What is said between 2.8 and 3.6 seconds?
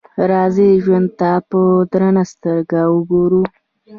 وګورو.